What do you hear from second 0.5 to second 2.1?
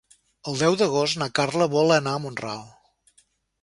El deu d'agost na Carla vol